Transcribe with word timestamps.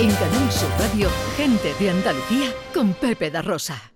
En 0.00 0.10
Canal 0.12 0.50
Sur 0.50 0.70
Radio, 0.78 1.10
gente 1.36 1.74
de 1.78 1.90
Andalucía 1.90 2.48
con 2.72 2.94
Pepe 2.94 3.30
da 3.30 3.42
Rosa. 3.42 3.92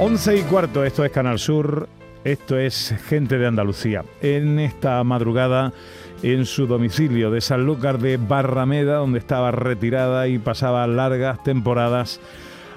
Once 0.00 0.36
y 0.36 0.42
cuarto, 0.42 0.84
esto 0.84 1.04
es 1.04 1.12
Canal 1.12 1.38
Sur, 1.38 1.88
esto 2.24 2.58
es 2.58 2.96
Gente 3.06 3.38
de 3.38 3.46
Andalucía. 3.46 4.04
En 4.20 4.58
esta 4.58 5.04
madrugada, 5.04 5.72
en 6.24 6.44
su 6.44 6.66
domicilio 6.66 7.30
de 7.30 7.40
Sanlúcar 7.40 8.00
de 8.00 8.16
Barrameda, 8.16 8.96
donde 8.96 9.20
estaba 9.20 9.52
retirada 9.52 10.26
y 10.26 10.40
pasaba 10.40 10.88
largas 10.88 11.40
temporadas, 11.44 12.20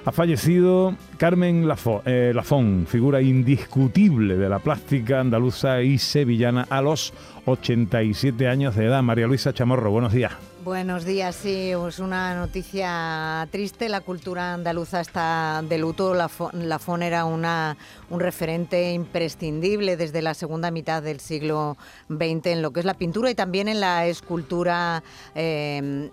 ha 0.04 0.12
fallecido 0.12 0.94
Carmen 1.16 1.68
eh, 2.04 2.32
Lafón, 2.34 2.86
figura 2.86 3.22
indiscutible 3.22 4.36
de 4.36 4.48
la 4.48 4.58
plástica 4.58 5.20
andaluza 5.20 5.82
y 5.82 5.98
sevillana 5.98 6.66
a 6.68 6.82
los 6.82 7.12
87 7.46 8.48
años 8.48 8.76
de 8.76 8.86
edad. 8.86 9.02
María 9.02 9.26
Luisa 9.26 9.52
Chamorro, 9.52 9.90
buenos 9.90 10.12
días. 10.12 10.32
Buenos 10.64 11.04
días, 11.04 11.36
sí, 11.36 11.72
es 11.72 11.98
una 11.98 12.34
noticia 12.34 13.46
triste. 13.50 13.90
La 13.90 14.00
cultura 14.00 14.54
andaluza 14.54 15.02
está 15.02 15.62
de 15.62 15.76
luto. 15.76 16.14
La, 16.14 16.30
Fon 16.30 17.02
era 17.02 17.26
una, 17.26 17.76
un 18.08 18.18
referente 18.18 18.94
imprescindible 18.94 19.98
desde 19.98 20.22
la 20.22 20.32
segunda 20.32 20.70
mitad 20.70 21.02
del 21.02 21.20
siglo 21.20 21.76
XX 22.08 22.46
en 22.46 22.62
lo 22.62 22.72
que 22.72 22.80
es 22.80 22.86
la 22.86 22.94
pintura 22.94 23.30
y 23.30 23.34
también 23.34 23.68
en 23.68 23.78
la 23.78 24.06
escultura 24.06 25.02
eh, 25.34 26.10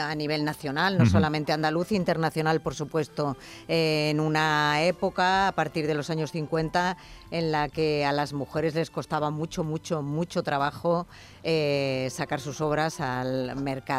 a 0.00 0.14
nivel 0.14 0.46
nacional, 0.46 0.96
no 0.96 1.04
solamente 1.04 1.52
andaluz, 1.52 1.92
internacional, 1.92 2.62
por 2.62 2.74
supuesto, 2.74 3.36
en 3.68 4.18
una 4.18 4.82
época, 4.82 5.48
a 5.48 5.52
partir 5.52 5.86
de 5.86 5.92
los 5.92 6.08
años 6.08 6.32
50, 6.32 6.96
en 7.32 7.52
la 7.52 7.68
que 7.68 8.06
a 8.06 8.12
las 8.12 8.32
mujeres 8.32 8.74
les 8.74 8.90
costaba 8.90 9.28
mucho, 9.28 9.62
mucho, 9.62 10.00
mucho 10.00 10.42
trabajo 10.42 11.06
eh, 11.42 12.08
sacar 12.10 12.40
sus 12.40 12.62
obras 12.62 13.00
al 13.00 13.56
mercado. 13.56 13.89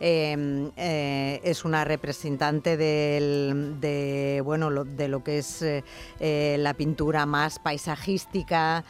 Em, 0.00 0.70
eh, 0.76 1.40
es 1.44 1.64
una 1.64 1.84
representante 1.84 2.76
de, 2.76 4.40
bueno, 4.44 4.70
lo, 4.70 4.84
de 4.84 5.08
lo 5.08 5.22
que 5.22 5.38
es 5.38 5.62
eh, 5.62 6.56
la 6.58 6.74
pintura 6.74 7.26
más 7.26 7.58
paisajística, 7.58 8.84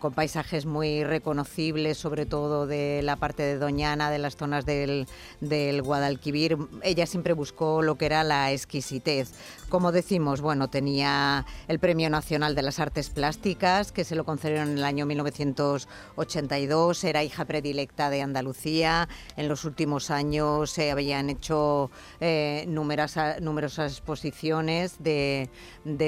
con 0.00 0.12
paisajes 0.12 0.66
muy 0.66 1.04
reconocibles, 1.04 1.98
sobre 1.98 2.26
todo 2.26 2.66
de 2.66 3.00
la 3.02 3.16
parte 3.16 3.42
de 3.44 3.58
Doñana, 3.58 4.10
de 4.10 4.18
las 4.18 4.36
zonas 4.36 4.66
del, 4.66 5.06
del 5.40 5.82
Guadalquivir. 5.82 6.58
Ella 6.82 7.06
siempre 7.06 7.32
buscó 7.32 7.82
lo 7.82 7.96
que 7.96 8.06
era 8.06 8.24
la 8.24 8.52
exquisitez. 8.52 9.32
Como 9.70 9.92
decimos, 9.92 10.40
bueno, 10.40 10.68
tenía 10.68 11.46
el 11.68 11.78
Premio 11.78 12.10
Nacional 12.10 12.56
de 12.56 12.62
las 12.62 12.80
Artes 12.80 13.08
Plásticas, 13.08 13.92
que 13.92 14.02
se 14.02 14.16
lo 14.16 14.24
concedieron 14.24 14.70
en 14.70 14.78
el 14.78 14.84
año 14.84 15.06
1982, 15.06 17.04
era 17.04 17.22
hija 17.22 17.44
predilecta 17.44 18.10
de 18.10 18.20
Andalucía, 18.20 19.08
en 19.36 19.46
los 19.46 19.64
últimos 19.64 20.10
años 20.10 20.72
se 20.72 20.90
habían 20.90 21.30
hecho 21.30 21.92
eh, 22.18 22.64
numerosas, 22.66 23.40
numerosas 23.40 23.92
exposiciones 23.92 24.96
de, 24.98 25.48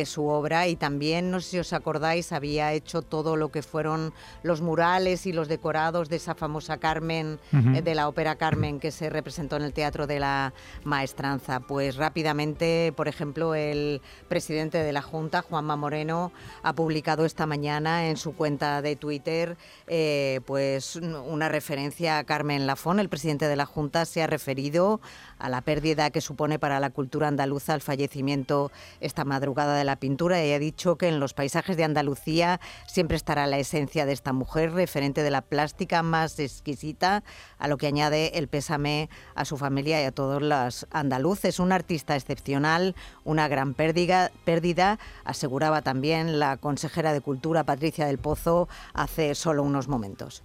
su 0.06 0.26
obra 0.26 0.66
y 0.66 0.74
también, 0.74 1.30
no 1.30 1.40
sé 1.40 1.50
si 1.50 1.58
os 1.60 1.72
acordáis, 1.72 2.32
había 2.32 2.72
hecho 2.72 3.02
todo 3.02 3.36
lo 3.36 3.52
que 3.52 3.62
fueron 3.62 4.12
los 4.42 4.60
murales 4.60 5.24
y 5.26 5.32
los 5.32 5.46
decorados 5.46 6.08
de 6.08 6.16
esa 6.16 6.34
famosa 6.34 6.78
Carmen, 6.78 7.38
eh, 7.52 7.80
de 7.80 7.94
la 7.94 8.08
ópera 8.08 8.34
Carmen, 8.34 8.80
que 8.80 8.90
se 8.90 9.08
representó 9.08 9.54
en 9.54 9.62
el 9.62 9.72
Teatro 9.72 10.08
de 10.08 10.18
la 10.18 10.52
Maestranza. 10.82 11.60
Pues 11.60 11.94
rápidamente, 11.94 12.92
por 12.96 13.06
ejemplo, 13.06 13.51
el 13.54 14.00
presidente 14.28 14.78
de 14.78 14.92
la 14.92 15.02
Junta, 15.02 15.42
Juanma 15.42 15.76
Moreno, 15.76 16.32
ha 16.62 16.72
publicado 16.74 17.24
esta 17.24 17.46
mañana 17.46 18.08
en 18.08 18.16
su 18.16 18.34
cuenta 18.34 18.82
de 18.82 18.96
Twitter 18.96 19.56
eh, 19.86 20.40
pues 20.46 20.96
una 20.96 21.48
referencia 21.48 22.18
a 22.18 22.24
Carmen 22.24 22.66
Lafón. 22.66 23.00
El 23.00 23.08
presidente 23.08 23.48
de 23.48 23.56
la 23.56 23.66
Junta 23.66 24.04
se 24.04 24.22
ha 24.22 24.26
referido 24.26 25.00
a 25.38 25.48
la 25.48 25.60
pérdida 25.60 26.10
que 26.10 26.20
supone 26.20 26.58
para 26.58 26.80
la 26.80 26.90
cultura 26.90 27.28
andaluza 27.28 27.74
el 27.74 27.80
fallecimiento 27.80 28.70
esta 29.00 29.24
madrugada 29.24 29.76
de 29.76 29.84
la 29.84 29.96
pintura 29.96 30.44
y 30.44 30.52
ha 30.52 30.58
dicho 30.58 30.96
que 30.96 31.08
en 31.08 31.20
los 31.20 31.34
paisajes 31.34 31.76
de 31.76 31.84
Andalucía 31.84 32.60
siempre 32.86 33.16
estará 33.16 33.46
la 33.46 33.58
esencia 33.58 34.06
de 34.06 34.12
esta 34.12 34.32
mujer, 34.32 34.72
referente 34.72 35.22
de 35.22 35.30
la 35.30 35.42
plástica 35.42 36.02
más 36.02 36.38
exquisita, 36.38 37.22
a 37.58 37.68
lo 37.68 37.76
que 37.76 37.86
añade 37.86 38.38
el 38.38 38.48
pésame 38.48 39.08
a 39.34 39.44
su 39.44 39.56
familia 39.56 40.00
y 40.02 40.04
a 40.04 40.12
todos 40.12 40.42
los 40.42 40.86
andaluces. 40.90 41.58
Un 41.58 41.72
artista 41.72 42.16
excepcional, 42.16 42.94
una 43.24 43.41
gran 43.48 43.74
pérdida, 43.74 44.98
aseguraba 45.24 45.82
también 45.82 46.38
la 46.38 46.56
consejera 46.56 47.12
de 47.12 47.20
Cultura 47.20 47.64
Patricia 47.64 48.06
del 48.06 48.18
Pozo 48.18 48.68
hace 48.94 49.34
solo 49.34 49.62
unos 49.62 49.88
momentos. 49.88 50.42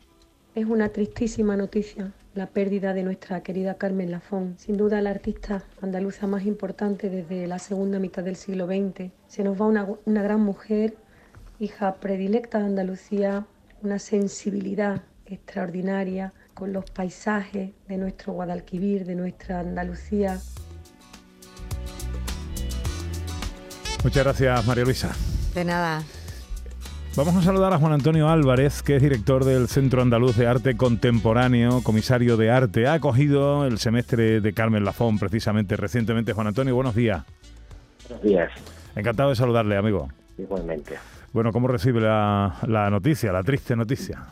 Es 0.55 0.65
una 0.65 0.89
tristísima 0.89 1.55
noticia 1.55 2.11
la 2.37 2.45
pérdida 2.45 2.93
de 2.93 3.01
nuestra 3.01 3.41
querida 3.41 3.75
Carmen 3.75 4.11
Lafón, 4.11 4.55
sin 4.59 4.77
duda 4.77 5.01
la 5.01 5.09
artista 5.09 5.63
andaluza 5.81 6.27
más 6.27 6.45
importante 6.45 7.09
desde 7.09 7.47
la 7.47 7.57
segunda 7.57 7.97
mitad 7.97 8.23
del 8.23 8.35
siglo 8.35 8.67
XX. 8.67 9.11
Se 9.27 9.43
nos 9.43 9.59
va 9.59 9.65
una, 9.65 9.87
una 10.05 10.21
gran 10.21 10.41
mujer, 10.41 10.95
hija 11.59 11.95
predilecta 11.95 12.59
de 12.59 12.65
Andalucía, 12.65 13.47
una 13.81 13.97
sensibilidad 13.97 15.01
extraordinaria 15.25 16.31
con 16.53 16.73
los 16.73 16.89
paisajes 16.91 17.71
de 17.87 17.97
nuestro 17.97 18.33
Guadalquivir, 18.33 19.05
de 19.05 19.15
nuestra 19.15 19.59
Andalucía. 19.59 20.39
Muchas 24.07 24.23
gracias, 24.23 24.65
María 24.65 24.85
Luisa. 24.85 25.11
De 25.53 25.65
nada. 25.65 26.01
Vamos 27.17 27.35
a 27.35 27.41
saludar 27.41 27.73
a 27.73 27.77
Juan 27.77 27.91
Antonio 27.91 28.29
Álvarez, 28.29 28.81
que 28.81 28.95
es 28.95 29.01
director 29.01 29.43
del 29.43 29.67
Centro 29.67 30.01
Andaluz 30.01 30.37
de 30.37 30.47
Arte 30.47 30.77
Contemporáneo, 30.77 31.83
comisario 31.83 32.37
de 32.37 32.49
arte. 32.49 32.87
Ha 32.87 32.93
acogido 32.93 33.65
el 33.65 33.79
semestre 33.79 34.39
de 34.39 34.53
Carmen 34.53 34.85
Lafón 34.85 35.19
precisamente 35.19 35.75
recientemente. 35.75 36.31
Juan 36.31 36.47
Antonio, 36.47 36.73
buenos 36.73 36.95
días. 36.95 37.25
Buenos 38.07 38.23
días. 38.23 38.49
Encantado 38.95 39.31
de 39.31 39.35
saludarle, 39.35 39.75
amigo. 39.75 40.07
Igualmente. 40.37 40.95
Bueno, 41.33 41.51
¿cómo 41.51 41.67
recibe 41.67 41.99
la, 41.99 42.87
noticia, 42.89 43.33
la 43.33 43.43
triste 43.43 43.75
noticia? 43.75 44.23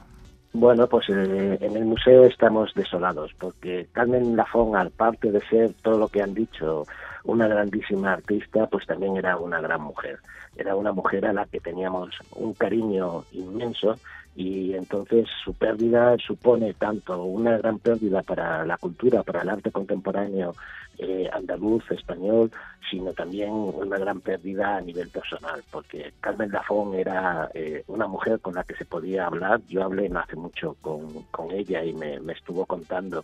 Bueno, 0.54 0.88
pues 0.88 1.10
eh, 1.10 1.58
en 1.60 1.76
el 1.76 1.84
museo 1.84 2.24
estamos 2.24 2.72
desolados, 2.76 3.34
porque 3.38 3.88
Carmen 3.92 4.38
Lafón, 4.38 4.78
aparte 4.78 5.34
de 5.34 5.42
ser 5.50 5.74
todo 5.84 5.98
lo 5.98 6.08
que 6.08 6.22
han 6.22 6.34
dicho, 6.34 6.86
una 7.26 7.48
grandísima 7.48 8.14
artista, 8.14 8.68
pues 8.68 8.86
también 8.86 9.18
era 9.18 9.38
una 9.38 9.60
gran 9.62 9.82
mujer. 9.82 10.20
Era 10.56 10.76
una 10.76 10.92
mujer 10.92 11.26
a 11.26 11.34
la 11.34 11.46
que 11.46 11.60
teníamos 11.60 12.10
un 12.36 12.54
cariño 12.54 13.24
inmenso 13.32 13.98
y 14.36 14.74
entonces 14.74 15.28
su 15.44 15.54
pérdida 15.54 16.18
supone 16.18 16.74
tanto 16.74 17.24
una 17.24 17.58
gran 17.58 17.80
pérdida 17.80 18.22
para 18.22 18.66
la 18.66 18.78
cultura, 18.78 19.24
para 19.24 19.42
el 19.42 19.50
arte 19.50 19.72
contemporáneo 19.72 20.54
eh, 20.98 21.30
andaluz, 21.32 21.90
español, 21.92 22.52
sino 22.90 23.14
también 23.14 23.52
una 23.52 23.98
gran 23.98 24.22
pérdida 24.22 24.78
a 24.78 24.82
nivel 24.82 25.10
personal, 25.10 25.64
porque 25.72 26.14
Carmen 26.20 26.52
Lafón 26.52 26.96
era 26.96 27.50
eh, 27.54 27.84
una 27.88 28.08
mujer 28.08 28.40
con 28.40 28.56
la 28.56 28.64
que 28.64 28.76
se 28.76 28.86
podía 28.86 29.26
hablar. 29.26 29.62
Yo 29.68 29.84
hablé 29.84 30.10
no 30.10 30.20
hace 30.20 30.36
mucho 30.36 30.76
con, 30.82 31.24
con 31.32 31.52
ella 31.52 31.84
y 31.84 31.94
me, 31.94 32.20
me 32.20 32.34
estuvo 32.34 32.66
contando 32.66 33.24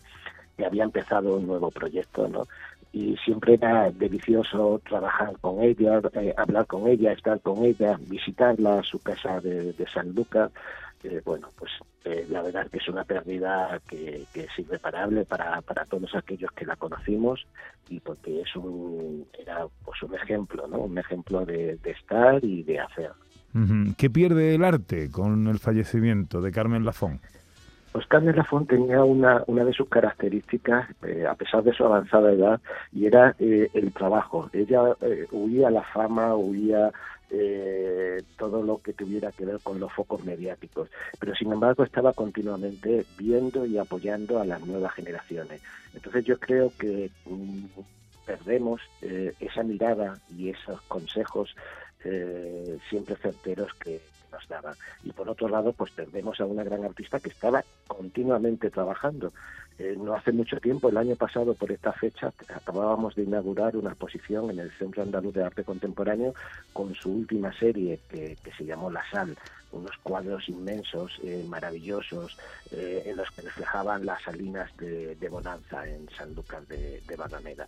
que 0.57 0.66
había 0.66 0.84
empezado 0.84 1.38
un 1.38 1.47
nuevo 1.47 1.72
proyecto, 1.72 2.28
¿no? 2.28 2.47
Y 2.94 3.16
siempre 3.18 3.53
era 3.53 3.90
delicioso 3.91 4.81
trabajar 4.88 5.38
con 5.40 5.62
ella, 5.63 6.02
eh, 6.13 6.34
hablar 6.35 6.68
con 6.68 6.88
ella, 6.88 7.13
estar 7.13 7.40
con 7.40 7.63
ella, 7.63 7.97
visitarla 8.07 8.79
a 8.79 8.84
su 8.84 9.00
casa 9.00 9.40
de, 9.40 9.74
San 9.94 10.13
Lucas. 10.13 10.52
bueno, 11.24 11.50
pues 11.57 11.72
eh, 12.03 12.25
la 12.29 12.41
verdad 12.41 12.68
que 12.69 12.79
es 12.79 12.90
una 12.90 13.03
pérdida 13.06 13.79
que, 13.88 14.25
es 14.34 14.59
irreparable 14.59 15.24
para, 15.25 15.62
para 15.62 15.85
todos 15.85 16.13
aquellos 16.16 16.52
que 16.52 16.66
la 16.66 16.75
conocimos 16.75 17.46
y 17.90 18.00
porque 18.00 18.41
es 18.41 18.56
un, 18.56 19.25
era 19.40 19.66
pues 19.85 20.03
un 20.03 20.13
ejemplo, 20.16 20.68
¿no? 20.68 20.79
Un 20.79 20.97
ejemplo 20.97 21.46
de, 21.46 21.79
estar 21.84 22.43
y 22.43 22.64
de 22.64 22.79
hacer. 22.79 23.11
¿Qué 23.97 24.09
pierde 24.09 24.55
el 24.55 24.64
arte 24.64 25.11
con 25.11 25.47
el 25.47 25.59
fallecimiento 25.59 26.41
de 26.41 26.52
Carmen 26.52 26.85
Lafón? 26.85 27.20
Pues 27.91 28.08
Carmen 28.08 28.35
Lafont 28.38 28.70
tenía 28.70 29.03
una, 29.03 29.43
una 29.47 29.66
de 29.66 29.73
sus 29.73 29.90
características, 29.90 30.88
eh, 31.03 31.26
a 31.29 31.35
pesar 31.35 31.61
de 31.64 31.73
su 31.73 31.84
avanzada 31.84 32.32
edad, 32.32 32.61
y 32.93 33.05
era 33.05 33.35
eh, 33.38 33.70
el 33.73 33.91
trabajo. 33.91 34.49
Ella 34.53 34.96
eh, 35.02 35.28
huía 35.32 35.70
la 35.70 35.84
fama, 35.84 36.35
huía 36.35 36.91
todo 38.38 38.61
lo 38.61 38.79
que 38.79 38.91
tuviera 38.91 39.32
que 39.32 39.46
ver 39.46 39.59
con 39.64 39.79
los 39.79 39.93
focos 39.93 40.22
mediáticos, 40.26 40.90
pero 41.17 41.34
sin 41.34 41.53
embargo 41.53 41.85
estaba 41.85 42.11
continuamente 42.11 43.05
viendo 43.17 43.66
y 43.66 43.78
apoyando 43.78 44.41
a 44.41 44.46
las 44.46 44.59
nuevas 44.67 44.93
generaciones. 44.96 45.61
Entonces 45.93 46.26
yo 46.26 46.38
creo 46.38 46.73
que 46.78 47.09
mm, 47.26 47.67
perdemos 48.26 48.82
esa 49.40 49.64
mirada 49.64 50.17
y 50.38 50.49
esos 50.49 50.82
consejos 50.82 51.55
siempre 52.90 53.16
certeros 53.16 53.73
que, 53.76 54.02
nos 54.31 54.47
daba. 54.47 54.75
Y 55.03 55.11
por 55.11 55.29
otro 55.29 55.47
lado, 55.47 55.73
pues 55.73 55.91
perdemos 55.91 56.39
a 56.39 56.45
una 56.45 56.63
gran 56.63 56.83
artista 56.83 57.19
que 57.19 57.29
estaba 57.29 57.63
continuamente 57.87 58.69
trabajando. 58.69 59.33
Eh, 59.81 59.95
no 59.97 60.13
hace 60.13 60.31
mucho 60.31 60.57
tiempo, 60.59 60.89
el 60.89 60.97
año 60.97 61.16
pasado 61.16 61.55
por 61.55 61.72
esta 61.72 61.91
fecha, 61.91 62.31
acabábamos 62.53 63.16
de 63.16 63.23
inaugurar 63.23 63.75
una 63.75 63.89
exposición 63.89 64.51
en 64.51 64.59
el 64.59 64.69
Centro 64.78 65.01
Andaluz 65.01 65.33
de 65.33 65.43
Arte 65.43 65.63
Contemporáneo 65.63 66.35
con 66.72 66.93
su 66.93 67.11
última 67.11 67.51
serie 67.57 67.99
que, 68.07 68.37
se 68.55 68.63
llamó 68.63 68.91
La 68.91 69.01
Sal, 69.09 69.35
unos 69.72 69.97
cuadros 70.03 70.47
inmensos, 70.49 71.19
eh, 71.23 71.43
maravillosos, 71.47 72.37
eh, 72.72 73.01
en 73.07 73.17
los 73.17 73.31
que 73.31 73.41
reflejaban 73.41 74.05
las 74.05 74.22
salinas 74.22 74.69
de, 74.78 75.17
Bonanza 75.31 75.87
en 75.87 76.07
San 76.16 76.35
Lucas 76.35 76.67
de, 76.67 77.01
de 77.07 77.16
Barrameda. 77.16 77.66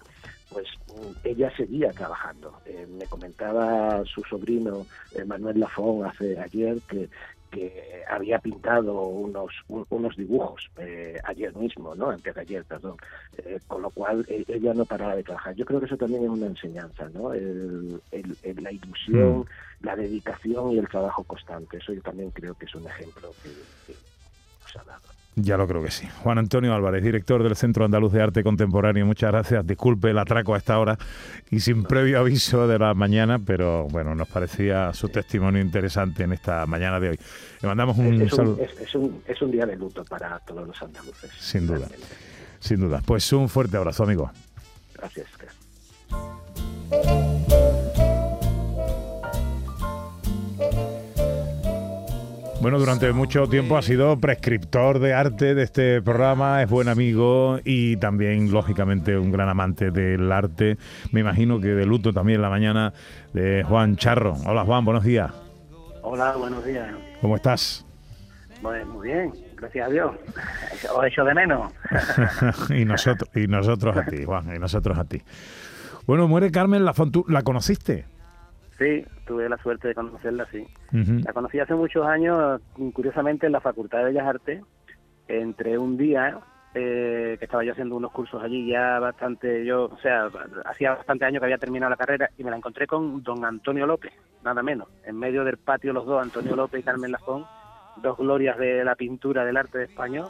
Pues 0.52 0.68
mm, 0.90 1.18
ella 1.24 1.52
seguía 1.58 1.90
trabajando. 1.94 2.62
me 2.90 3.06
comentaba 3.08 4.04
su 4.06 4.22
sobrino 4.24 4.86
Manuel 5.26 5.62
Lafón 5.62 6.06
hace 6.06 6.38
ayer 6.38 6.78
que, 6.88 7.10
que 7.54 8.04
había 8.10 8.40
pintado 8.40 9.04
unos, 9.04 9.52
unos 9.68 10.18
dibujos 10.18 10.70
eh, 10.78 11.20
ayer 11.24 11.56
mismo, 11.56 11.94
¿no? 11.94 12.10
Antes 12.10 12.34
de 12.34 12.42
ayer, 12.42 12.66
perdón. 12.66 12.98
Eh, 13.38 13.60
con 13.68 13.82
lo 13.84 13.92
cual 13.92 14.26
eh, 14.28 14.44
ella 14.48 14.74
no 14.74 14.86
paraba 14.86 15.16
de 15.16 15.24
trabajar. 15.24 15.54
Yo 15.56 15.66
creo 15.66 15.80
que 15.80 15.86
eso 15.86 15.98
también 15.98 16.24
es 16.24 16.30
una 16.30 16.48
enseñanza, 16.48 17.08
¿no? 17.14 17.34
El, 17.34 18.02
la 18.12 18.72
ilusión, 18.72 19.40
mm. 19.42 19.86
la 19.86 19.96
dedicación 19.96 20.72
y 20.72 20.80
el 20.80 20.88
trabajo 20.88 21.24
constante. 21.24 21.78
Eso 21.78 21.94
yo 21.94 22.02
también 22.02 22.32
creo 22.32 22.56
que 22.56 22.66
es 22.66 22.76
un 22.76 22.88
ejemplo 22.88 23.32
que, 23.44 23.50
que 23.86 24.00
nos 24.64 24.76
ha 24.78 24.84
dado. 24.84 25.13
Ya 25.36 25.58
lo 25.58 25.68
creo 25.68 25.84
que 25.84 25.90
sí. 25.90 26.08
Juan 26.22 26.38
Antonio 26.38 26.74
Álvarez, 26.74 27.04
director 27.04 27.42
del 27.42 27.56
Centro 27.56 27.86
Andaluz 27.86 28.14
de 28.14 28.22
Arte 28.22 28.44
Contemporáneo, 28.44 29.06
muchas 29.06 29.32
gracias. 29.32 29.66
Disculpe 29.66 30.12
el 30.12 30.20
atraco 30.20 30.54
a 30.54 30.58
esta 30.58 30.78
hora 30.78 30.98
y 31.50 31.60
sin 31.60 31.84
previo 31.84 32.20
aviso 32.20 32.68
de 32.68 32.78
la 32.78 32.94
mañana, 32.94 33.40
pero 33.40 33.88
bueno, 33.90 34.14
nos 34.14 34.28
parecía 34.28 34.94
su 34.94 35.10
testimonio 35.10 35.60
interesante 35.62 36.24
en 36.24 36.34
esta 36.34 36.66
mañana 36.68 37.00
de 37.00 37.10
hoy. 37.10 37.20
Le 37.62 37.68
mandamos 37.68 37.98
un 37.98 38.30
saludo. 38.30 38.60
Es, 38.62 38.94
un, 38.94 39.24
es 39.28 39.42
un 39.42 39.52
día 39.52 39.66
de 39.66 39.76
luto 39.76 40.06
para 40.06 40.38
todos 40.40 40.68
los 40.68 40.82
andaluces. 40.82 41.32
Sin 41.40 41.66
duda, 41.66 41.88
sin 42.60 42.80
duda. 42.80 43.02
Pues 43.04 43.34
un 43.34 43.50
fuerte 43.50 43.78
abrazo, 43.78 44.04
amigo. 44.04 44.32
Gracias. 44.96 45.28
Bueno, 52.64 52.80
durante 52.80 53.12
mucho 53.12 53.46
tiempo 53.50 53.76
ha 53.78 53.82
sido 53.82 54.18
prescriptor 54.22 55.00
de 55.00 55.14
arte 55.14 55.54
de 55.54 55.64
este 55.64 56.02
programa, 56.02 56.64
es 56.64 56.70
buen 56.70 56.88
amigo 56.88 57.60
y 57.66 57.98
también, 57.98 58.54
lógicamente, 58.54 59.18
un 59.18 59.34
gran 59.34 59.50
amante 59.50 59.92
del 59.92 60.32
arte. 60.32 60.78
Me 61.12 61.20
imagino 61.20 61.60
que 61.60 61.68
de 61.68 61.86
luto 61.86 62.14
también 62.14 62.42
la 62.42 62.50
mañana 62.50 62.94
de 63.34 63.64
Juan 63.64 63.98
Charro. 63.98 64.36
Hola 64.46 64.64
Juan, 64.64 64.86
buenos 64.86 65.04
días. 65.04 65.30
Hola, 66.04 66.38
buenos 66.38 66.64
días. 66.64 66.88
¿Cómo 67.20 67.36
estás? 67.36 67.86
muy 68.62 69.10
bien, 69.10 69.34
gracias 69.58 69.86
a 69.86 69.90
Dios. 69.92 70.16
Os 70.96 71.06
hecho 71.06 71.26
de 71.26 71.34
menos. 71.34 71.70
y, 72.70 72.86
nosotros, 72.86 73.30
y 73.36 73.46
nosotros 73.46 73.98
a 73.98 74.06
ti, 74.06 74.24
Juan, 74.24 74.56
y 74.56 74.58
nosotros 74.58 74.98
a 74.98 75.04
ti. 75.04 75.22
Bueno, 76.08 76.30
muere 76.30 76.50
Carmen 76.50 76.86
Lafont, 76.86 77.28
¿la 77.28 77.42
conociste? 77.42 78.06
Sí, 78.84 79.06
tuve 79.26 79.48
la 79.48 79.58
suerte 79.58 79.88
de 79.88 79.96
conocerla, 79.96 80.46
sí. 80.52 80.66
La 80.92 81.32
conocí 81.32 81.58
hace 81.60 81.74
muchos 81.74 82.06
años, 82.06 82.60
curiosamente, 82.94 83.46
en 83.46 83.54
la 83.54 83.62
Facultad 83.62 84.00
de 84.00 84.06
Bellas 84.06 84.28
Artes. 84.28 84.62
Entre 85.30 85.78
un 85.78 85.96
día 85.96 86.38
eh, 86.76 87.38
que 87.40 87.46
estaba 87.46 87.64
yo 87.64 87.72
haciendo 87.72 87.96
unos 87.96 88.12
cursos 88.12 88.44
allí, 88.44 88.68
ya 88.68 89.00
bastante, 89.00 89.64
yo, 89.64 89.86
o 89.86 89.98
sea, 90.00 90.30
hacía 90.66 90.96
bastante 90.96 91.24
años 91.24 91.40
que 91.40 91.46
había 91.46 91.58
terminado 91.58 91.92
la 91.92 91.96
carrera 91.96 92.30
y 92.38 92.44
me 92.44 92.52
la 92.52 92.58
encontré 92.58 92.86
con 92.86 93.24
don 93.24 93.46
Antonio 93.46 93.88
López, 93.88 94.12
nada 94.44 94.62
menos. 94.62 94.90
En 95.06 95.18
medio 95.18 95.46
del 95.46 95.58
patio 95.58 95.94
los 95.94 96.06
dos, 96.06 96.22
Antonio 96.22 96.54
López 96.58 96.82
y 96.82 96.84
Carmen 96.84 97.14
Lafón, 97.14 97.46
dos 98.02 98.18
glorias 98.18 98.58
de 98.58 98.84
la 98.84 98.96
pintura 98.96 99.46
del 99.46 99.56
arte 99.56 99.78
de 99.78 99.86
español. 99.86 100.28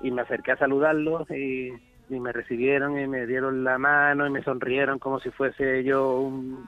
Y 0.00 0.12
me 0.12 0.22
acerqué 0.22 0.52
a 0.52 0.56
saludarlos 0.58 1.28
y 1.32 1.72
y 2.10 2.20
me 2.20 2.32
recibieron 2.32 2.98
y 2.98 3.06
me 3.06 3.26
dieron 3.26 3.64
la 3.64 3.78
mano 3.78 4.26
y 4.26 4.30
me 4.30 4.42
sonrieron 4.42 4.98
como 4.98 5.20
si 5.20 5.30
fuese 5.30 5.84
yo 5.84 6.20
un 6.20 6.64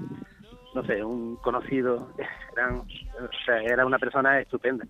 no 0.75 0.85
sé, 0.85 1.03
un 1.05 1.37
conocido, 1.37 1.97
o 2.57 3.45
sea, 3.45 3.63
era 3.63 3.87
una 3.87 3.99
persona 3.99 4.41
estupenda. 4.41 4.87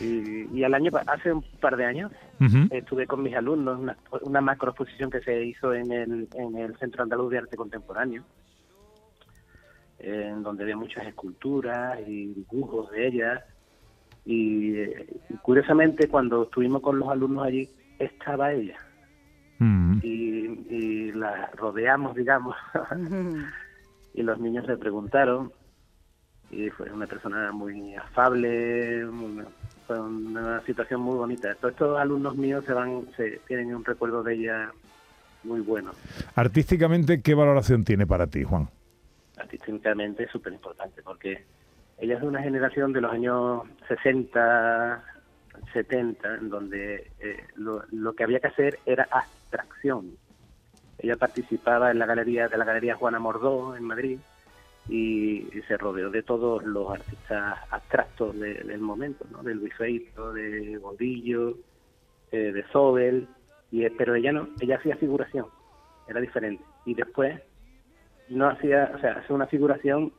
Y, 0.00 0.62
al 0.62 0.74
año, 0.74 0.90
hace 1.06 1.32
un 1.32 1.42
par 1.60 1.76
de 1.76 1.84
años, 1.84 2.12
estuve 2.70 3.06
con 3.06 3.22
mis 3.22 3.34
alumnos 3.34 3.80
una, 3.80 3.96
una 4.22 4.40
macro 4.40 4.70
exposición 4.70 5.10
que 5.10 5.20
se 5.20 5.44
hizo 5.44 5.72
en 5.72 5.90
el, 5.92 6.28
en 6.34 6.56
el 6.56 6.76
Centro 6.76 7.02
Andaluz 7.02 7.30
de 7.30 7.38
Arte 7.38 7.56
Contemporáneo, 7.56 8.22
en 9.98 10.42
donde 10.42 10.64
había 10.64 10.76
muchas 10.76 11.06
esculturas 11.06 11.98
y 12.06 12.26
dibujos 12.26 12.90
de 12.90 13.06
ellas. 13.06 13.42
Y, 14.24 14.74
curiosamente, 15.42 16.08
cuando 16.08 16.44
estuvimos 16.44 16.82
con 16.82 16.98
los 16.98 17.08
alumnos 17.08 17.46
allí, 17.46 17.68
estaba 17.98 18.52
ella. 18.52 18.76
y, 20.02 20.46
y, 20.68 21.12
la 21.12 21.50
rodeamos, 21.56 22.14
digamos. 22.14 22.54
Y 24.18 24.22
los 24.22 24.40
niños 24.40 24.66
le 24.66 24.76
preguntaron 24.76 25.52
y 26.50 26.70
fue 26.70 26.90
una 26.90 27.06
persona 27.06 27.52
muy 27.52 27.94
afable, 27.94 29.06
fue 29.86 30.00
una 30.00 30.60
situación 30.62 31.02
muy 31.02 31.16
bonita. 31.16 31.54
Todos 31.54 31.72
estos 31.72 31.98
alumnos 32.00 32.36
míos 32.36 32.64
se 32.66 32.72
van, 32.72 33.06
se 33.16 33.40
tienen 33.46 33.72
un 33.72 33.84
recuerdo 33.84 34.24
de 34.24 34.34
ella 34.34 34.72
muy 35.44 35.60
bueno. 35.60 35.92
Artísticamente, 36.34 37.22
¿qué 37.22 37.34
valoración 37.34 37.84
tiene 37.84 38.08
para 38.08 38.26
ti, 38.26 38.42
Juan? 38.42 38.68
Artísticamente 39.36 40.24
es 40.24 40.30
súper 40.32 40.52
importante 40.52 41.00
porque 41.02 41.44
ella 41.98 42.16
es 42.16 42.20
de 42.20 42.26
una 42.26 42.42
generación 42.42 42.92
de 42.92 43.02
los 43.02 43.12
años 43.12 43.62
60, 43.86 45.04
70, 45.72 46.34
en 46.34 46.48
donde 46.48 47.12
eh, 47.20 47.44
lo, 47.54 47.84
lo 47.92 48.14
que 48.14 48.24
había 48.24 48.40
que 48.40 48.48
hacer 48.48 48.80
era 48.84 49.06
abstracción 49.12 50.16
ella 50.98 51.16
participaba 51.16 51.90
en 51.90 51.98
la 51.98 52.06
galería 52.06 52.48
de 52.48 52.58
la 52.58 52.64
galería 52.64 52.96
Juana 52.96 53.18
Mordó 53.18 53.76
en 53.76 53.84
Madrid 53.84 54.18
y, 54.88 55.46
se 55.66 55.76
rodeó 55.76 56.10
de 56.10 56.22
todos 56.22 56.64
los 56.64 56.90
artistas 56.90 57.58
abstractos 57.70 58.38
del 58.38 58.80
momento, 58.80 59.26
¿no? 59.30 59.42
de 59.42 59.54
Luis 59.54 59.74
Feito, 59.76 60.32
de 60.32 60.78
Godillo, 60.78 61.58
eh, 62.32 62.52
de 62.52 62.64
Sobel, 62.68 63.28
y, 63.70 63.84
eh, 63.84 63.92
pero 63.96 64.14
ella 64.14 64.32
no, 64.32 64.48
ella 64.60 64.76
hacía 64.76 64.96
figuración, 64.96 65.46
era 66.08 66.20
diferente. 66.20 66.64
Y 66.86 66.94
después 66.94 67.38
no 68.30 68.48
hacía, 68.48 68.92
o 68.94 68.98
sea, 68.98 69.12
hace 69.12 69.32
una 69.32 69.46
figuración 69.46 70.10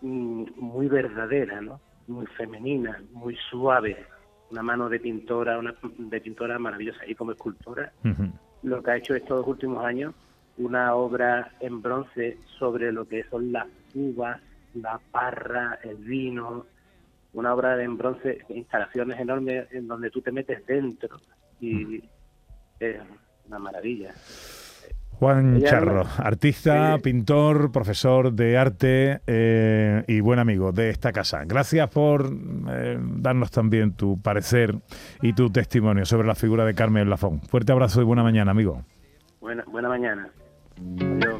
mm, 0.00 0.44
muy 0.56 0.88
verdadera, 0.88 1.60
¿no? 1.60 1.80
muy 2.06 2.26
femenina, 2.26 3.02
muy 3.12 3.36
suave, 3.50 4.06
una 4.50 4.62
mano 4.62 4.88
de 4.88 5.00
pintora, 5.00 5.58
una 5.58 5.74
de 5.82 6.20
pintora 6.20 6.58
maravillosa 6.58 7.04
y 7.06 7.14
como 7.14 7.32
escultora 7.32 7.92
lo 8.66 8.82
que 8.82 8.90
ha 8.90 8.96
hecho 8.96 9.14
estos 9.14 9.46
últimos 9.46 9.84
años, 9.84 10.12
una 10.58 10.94
obra 10.96 11.52
en 11.60 11.80
bronce 11.80 12.38
sobre 12.58 12.90
lo 12.90 13.06
que 13.06 13.22
son 13.24 13.52
las 13.52 13.66
uvas, 13.94 14.40
la 14.74 15.00
parra, 15.12 15.78
el 15.84 15.96
vino, 15.96 16.66
una 17.32 17.54
obra 17.54 17.80
en 17.80 17.96
bronce, 17.96 18.44
instalaciones 18.48 19.20
enormes 19.20 19.68
en 19.70 19.86
donde 19.86 20.10
tú 20.10 20.20
te 20.20 20.32
metes 20.32 20.66
dentro 20.66 21.16
y 21.60 22.02
es 22.80 22.96
una 23.46 23.58
maravilla. 23.60 24.12
Juan 25.18 25.62
Charro, 25.62 26.04
artista, 26.18 26.98
pintor, 27.02 27.72
profesor 27.72 28.32
de 28.32 28.58
arte 28.58 29.20
eh, 29.26 30.04
y 30.06 30.20
buen 30.20 30.38
amigo 30.38 30.72
de 30.72 30.90
esta 30.90 31.10
casa. 31.10 31.44
Gracias 31.46 31.88
por 31.88 32.30
eh, 32.70 32.98
darnos 33.00 33.50
también 33.50 33.92
tu 33.92 34.20
parecer 34.20 34.74
y 35.22 35.32
tu 35.32 35.50
testimonio 35.50 36.04
sobre 36.04 36.26
la 36.26 36.34
figura 36.34 36.66
de 36.66 36.74
Carmen 36.74 37.08
Lafón. 37.08 37.40
Fuerte 37.40 37.72
abrazo 37.72 38.02
y 38.02 38.04
buena 38.04 38.22
mañana, 38.22 38.50
amigo. 38.50 38.82
Buena, 39.40 39.64
buena 39.66 39.88
mañana. 39.88 40.28
Adiós. 41.00 41.35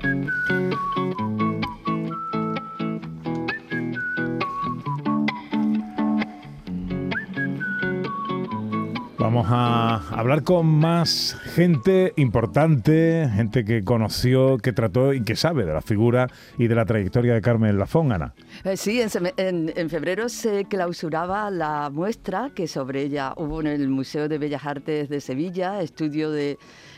Vamos 9.37 9.52
a 9.52 9.97
hablar 10.19 10.45
con 10.45 10.64
más 10.64 11.37
gente 11.55 12.14
importante, 12.16 13.28
gente 13.35 13.66
que 13.66 13.85
conoció, 13.85 14.57
que 14.57 14.73
trató 14.73 15.12
y 15.12 15.25
que 15.25 15.37
sabe 15.37 15.66
de 15.66 15.75
la 15.75 15.83
figura 15.83 16.31
y 16.57 16.69
de 16.69 16.75
la 16.75 16.87
trayectoria 16.87 17.35
de 17.35 17.43
Carmen 17.43 17.78
Lafón, 17.78 18.12
Ana. 18.12 18.33
Eh, 18.64 18.78
sí, 18.78 18.99
en, 19.02 19.75
en, 19.76 19.90
febrero 19.90 20.31
se 20.31 20.64
clausuraba 20.64 21.50
la 21.50 21.90
muestra 21.93 22.50
que 22.55 22.66
sobre 22.66 23.02
ella 23.02 23.35
hubo 23.37 23.61
en 23.61 23.66
el 23.66 23.90
Museo 23.90 24.26
de 24.26 24.38
Bellas 24.38 24.64
Artes 24.64 25.11
de 25.11 25.21
Sevilla, 25.21 25.83
estudio 25.83 26.31
de 26.31 26.57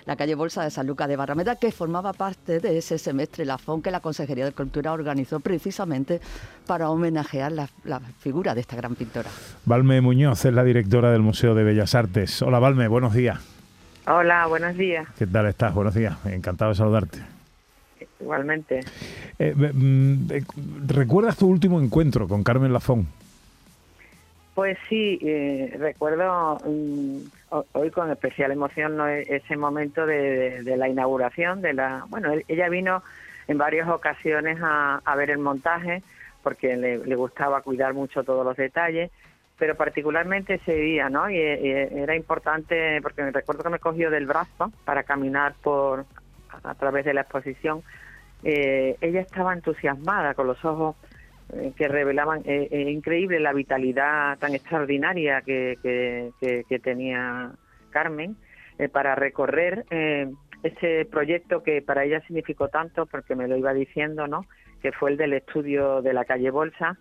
la 0.08 0.16
calle 0.16 0.34
Bolsa 0.34 0.64
de 0.64 0.70
San 0.70 0.86
Lucas 0.86 1.06
de 1.06 1.16
Barrameda, 1.16 1.56
que 1.56 1.70
formaba 1.70 2.14
parte 2.14 2.60
de 2.60 2.78
ese 2.78 2.96
semestre 2.96 3.44
Lafón 3.44 3.82
que 3.82 3.90
la 3.90 4.00
Consejería 4.00 4.46
de 4.46 4.52
Cultura 4.52 4.94
organizó 4.94 5.38
precisamente 5.38 6.18
para 6.66 6.88
homenajear 6.88 7.52
la, 7.52 7.68
figura 8.18 8.54
de 8.54 8.62
esta 8.62 8.74
gran 8.74 8.94
pintora. 8.94 9.28
Valme 9.66 10.00
Muñoz 10.00 10.46
es 10.46 10.54
la 10.54 10.64
directora 10.64 11.12
del 11.12 11.20
Museo 11.20 11.54
de 11.54 11.62
Bellas 11.62 11.94
Artes. 11.94 12.27
Hola 12.44 12.58
Valme, 12.58 12.88
buenos 12.88 13.14
días. 13.14 13.38
Hola, 14.06 14.46
buenos 14.46 14.76
días. 14.76 15.06
¿Qué 15.18 15.26
tal 15.26 15.46
estás? 15.46 15.74
Buenos 15.74 15.94
días, 15.94 16.16
encantado 16.26 16.70
de 16.70 16.76
saludarte. 16.76 17.18
Igualmente. 18.20 18.80
Eh, 19.38 19.54
mm, 19.54 20.32
eh, 20.32 20.44
¿Recuerdas 20.86 21.36
tu 21.36 21.46
último 21.46 21.80
encuentro 21.80 22.28
con 22.28 22.42
Carmen 22.42 22.72
Lafón? 22.72 23.06
Pues 24.54 24.76
sí, 24.88 25.18
eh, 25.22 25.76
recuerdo 25.78 26.58
mm, 26.64 27.18
hoy 27.72 27.90
con 27.90 28.10
especial 28.10 28.50
emoción 28.50 28.96
¿no? 28.96 29.08
E-, 29.08 29.22
ese 29.28 29.56
momento 29.56 30.04
de, 30.04 30.62
la 30.76 30.88
inauguración 30.88 31.62
de 31.62 31.74
la 31.74 32.04
bueno 32.08 32.32
ella 32.48 32.68
vino 32.68 33.02
en 33.46 33.56
varias 33.56 33.88
ocasiones 33.88 34.58
a, 34.60 35.14
ver 35.16 35.30
el 35.30 35.38
montaje 35.38 36.02
porque 36.42 36.76
le, 36.76 37.14
gustaba 37.14 37.62
cuidar 37.62 37.94
mucho 37.94 38.24
todos 38.24 38.44
los 38.44 38.56
detalles 38.56 39.10
pero 39.58 39.74
particularmente 39.74 40.54
ese 40.54 40.74
día 40.74 41.10
no 41.10 41.28
y, 41.30 41.38
era 41.38 42.14
importante 42.14 43.00
porque 43.02 43.22
me 43.22 43.32
recuerdo 43.32 43.64
que 43.64 43.70
me 43.70 43.78
cogió 43.78 44.10
del 44.10 44.26
brazo 44.26 44.72
para 44.84 45.02
caminar 45.02 45.54
por 45.62 46.06
a, 46.62 46.74
través 46.74 47.04
de 47.04 47.14
la 47.14 47.22
exposición 47.22 47.82
eh, 48.44 48.96
ella 49.00 49.20
estaba 49.20 49.52
entusiasmada 49.52 50.34
con 50.34 50.46
los 50.46 50.64
ojos 50.64 50.96
eh, 51.50 51.72
que 51.74 51.88
revelaban 51.88 52.42
eh, 52.44 52.68
eh, 52.70 52.90
increíble 52.90 53.40
la 53.40 53.54
vitalidad 53.54 54.38
tan 54.38 54.54
extraordinaria 54.54 55.40
que, 55.40 55.78
que, 55.82 56.78
tenía 56.78 57.52
Carmen 57.88 58.36
para 58.92 59.14
recorrer 59.14 59.86
ese 60.62 61.06
proyecto 61.10 61.62
que 61.62 61.80
para 61.80 62.04
ella 62.04 62.20
significó 62.26 62.68
tanto, 62.68 63.06
porque 63.06 63.34
me 63.34 63.48
lo 63.48 63.56
iba 63.56 63.72
diciendo, 63.72 64.26
¿no? 64.26 64.44
que 64.82 64.92
fue 64.92 65.10
el 65.10 65.16
del 65.16 65.32
estudio 65.32 66.02
de 66.02 66.12
la 66.12 66.26
calle 66.26 66.50
Bolsa, 66.50 66.98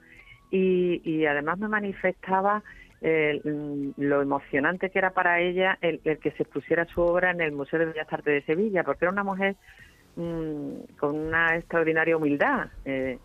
y, 0.51 1.01
y 1.03 1.25
además 1.25 1.57
me 1.59 1.67
manifestaba 1.67 2.63
lo 2.99 4.21
emocionante 4.21 4.89
que 4.89 4.97
era 4.97 5.11
para 5.11 5.39
ella 5.39 5.77
el, 5.81 5.99
que 5.99 6.31
se 6.31 6.43
expusiera 6.43 6.85
su 6.85 7.01
obra 7.01 7.29
en 7.29 7.41
el 7.41 7.51
Museo 7.51 7.79
de 7.79 7.85
Bellas 7.85 8.11
Artes 8.11 8.33
de 8.33 8.41
Sevilla, 8.41 8.83
porque 8.83 9.05
era 9.05 9.11
una 9.11 9.23
mujer 9.23 9.55
mm, 10.15 10.95
con 10.97 11.15
una 11.15 11.55
extraordinaria 11.55 12.17
humildad. 12.17 12.69
Eh, 12.85 13.19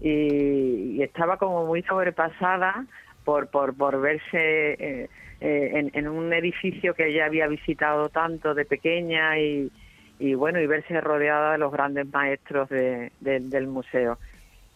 y, 0.00 1.02
estaba 1.02 1.36
como 1.36 1.66
muy 1.66 1.82
sobrepasada 1.82 2.86
por, 3.24 3.48
por, 3.48 4.00
verse 4.00 4.72
eh, 4.72 5.08
eh, 5.40 5.90
en, 5.92 6.08
un 6.08 6.32
edificio 6.32 6.94
que 6.94 7.08
ella 7.08 7.26
había 7.26 7.46
visitado 7.46 8.08
tanto 8.08 8.54
de 8.54 8.64
pequeña 8.64 9.38
y, 9.38 9.70
y 10.18 10.34
bueno, 10.34 10.60
y 10.60 10.66
verse 10.66 11.00
rodeada 11.00 11.52
de 11.52 11.58
los 11.58 11.72
grandes 11.72 12.06
maestros 12.10 12.68
de, 12.70 13.10
del 13.20 13.66
museo. 13.66 14.18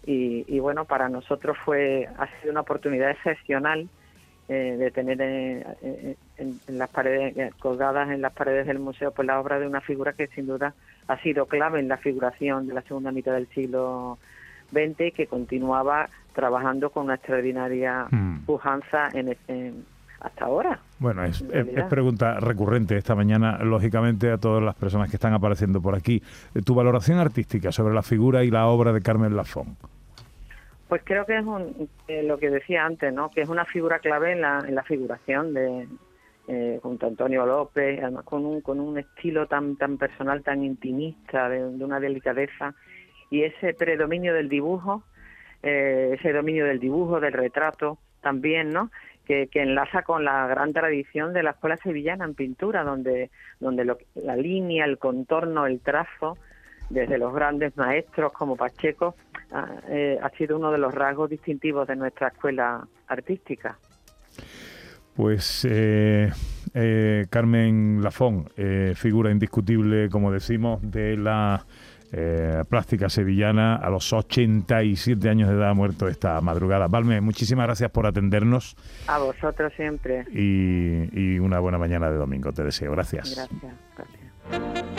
Y, 0.07 0.45
y, 0.47 0.59
bueno, 0.59 0.85
para 0.85 1.09
nosotros 1.09 1.57
fue 1.65 2.09
ha 2.19 2.27
sido 2.41 2.53
una 2.53 2.61
oportunidad 2.61 3.11
excepcional 3.11 3.89
eh, 4.49 4.77
de 4.79 4.91
tener 4.91 5.21
en, 5.23 5.65
en, 6.37 6.79
las 6.79 6.91
paredes 6.91 7.55
colgadas 7.55 8.11
en 8.11 8.21
las 8.21 8.35
paredes 8.35 8.67
del 8.67 8.79
museo 8.79 9.11
pues 9.11 9.27
la 9.27 9.41
obra 9.41 9.59
de 9.59 9.67
una 9.67 9.81
figura 9.81 10.13
que 10.13 10.27
sin 10.27 10.47
duda 10.47 10.75
ha 11.09 11.19
sido 11.23 11.47
clave 11.47 11.81
en 11.81 11.89
la 11.89 11.97
figuración 11.97 12.67
de 12.67 12.75
la 12.75 12.83
segunda 12.83 13.11
mitad 13.11 13.33
del 13.33 13.47
siglo 13.49 14.19
20 14.73 15.13
que 15.13 15.27
continuaba 15.27 16.11
trabajando 16.35 16.91
con 16.91 17.05
una 17.05 17.15
extraordinaria 17.15 18.07
hmm. 18.11 18.45
pujanza 18.45 19.09
en, 19.15 19.35
hasta 20.25 20.45
ahora. 20.47 20.81
Bueno, 20.99 21.25
es, 21.25 21.45
pregunta 21.89 22.41
recurrente 22.41 22.97
esta 22.97 23.15
mañana, 23.15 23.59
lógicamente, 23.59 24.31
a 24.31 24.39
todas 24.39 24.63
las 24.63 24.75
personas 24.75 25.11
que 25.11 25.17
están 25.17 25.35
apareciendo 25.35 25.81
por 25.81 25.95
aquí. 25.95 26.23
Eh, 26.55 26.63
tu 26.63 26.75
valoración 26.75 27.19
artística 27.19 27.71
sobre 27.71 27.95
la 27.95 28.03
figura 28.03 28.43
y 28.43 28.51
la 28.51 28.67
obra 28.67 28.93
de 28.93 29.03
Carmen 29.03 29.37
Lafón. 29.37 29.77
Pues 30.89 31.03
creo 31.05 31.27
que 31.27 31.39
es 31.39 31.45
eh, 32.09 32.23
lo 32.23 32.39
que 32.39 32.51
decía 32.51 32.85
antes, 32.85 33.13
¿no? 33.13 33.31
que 33.31 33.43
es 33.43 33.49
una 33.49 33.65
figura 33.65 33.99
clave 33.99 34.33
en 34.33 34.41
la, 34.41 34.65
en 34.67 34.75
la 34.75 34.83
figuración 34.83 35.55
de, 35.55 35.89
eh, 36.47 36.79
junto 36.83 37.07
a 37.07 37.09
Antonio 37.09 37.47
López, 37.47 38.01
además 38.03 38.25
con 38.25 38.45
un, 38.45 38.61
con 38.61 38.81
un 38.81 38.99
estilo 38.99 39.47
tan, 39.47 39.77
tan 39.77 39.99
personal, 39.99 40.43
tan 40.43 40.63
intimista, 40.63 41.49
de 41.49 41.85
una 41.85 42.01
delicadeza 42.01 42.75
y 43.31 43.43
ese 43.43 43.75
predominio 43.75 44.35
del 44.35 44.49
dibujo, 44.49 45.03
eh, 45.63 46.17
ese 46.19 46.33
dominio 46.33 46.67
del 46.67 46.79
dibujo, 46.79 47.19
del 47.19 47.33
retrato 47.33 47.99
también, 48.21 48.73
¿no? 48.73 48.91
Que, 49.25 49.49
enlaza 49.55 50.03
con 50.03 50.25
la 50.25 50.47
gran 50.47 50.73
tradición 50.73 51.33
de 51.33 51.43
la 51.43 51.51
escuela 51.51 51.77
sevillana 51.79 52.25
en 52.25 52.35
pintura, 52.35 52.85
donde, 52.85 53.31
donde 53.59 53.85
la 54.15 54.37
línea, 54.37 54.85
el 54.85 54.99
contorno, 54.99 55.67
el 55.67 55.81
trazo, 55.81 56.37
desde 56.91 57.17
los 57.17 57.35
grandes 57.35 57.77
maestros 57.77 58.33
como 58.33 58.57
Pacheco, 58.57 59.15
ah, 59.51 59.67
eh, 59.89 60.19
ha 60.23 60.29
sido 60.31 60.59
uno 60.59 60.71
de 60.71 60.79
los 60.79 60.95
rasgos 60.95 61.31
distintivos 61.31 61.89
de 61.89 61.97
nuestra 61.97 62.29
escuela 62.29 62.87
artística. 63.09 63.79
Pues 65.17 65.67
eh, 65.71 66.31
Carmen 67.31 68.03
Lafón, 68.03 68.51
figura 68.95 69.31
indiscutible, 69.31 70.11
como 70.11 70.33
decimos, 70.33 70.81
de 70.83 71.17
la 71.17 71.65
eh, 72.17 72.63
plástica 72.69 73.09
sevillana 73.09 73.75
a 73.75 73.91
los 73.91 74.13
87 74.13 75.29
años 75.29 75.49
de 75.49 75.57
edad 75.57 75.71
ha 75.71 75.75
muerto 75.75 76.07
esta 76.07 76.41
madrugada. 76.41 76.87
Valme, 76.87 77.21
muchísimas 77.21 77.67
gracias 77.67 77.91
por 77.91 78.07
atendernos. 78.07 78.77
A 79.09 79.19
vosotros 79.19 79.73
siempre. 79.75 80.25
Y, 80.33 81.09
y 81.13 81.39
una 81.41 81.59
buena 81.59 81.77
mañana 81.79 82.09
de 82.11 82.17
domingo, 82.17 82.53
te 82.53 82.63
deseo. 82.63 82.93
Gracias. 82.93 83.35
Gracias. 83.35 83.73
gracias. 83.97 84.94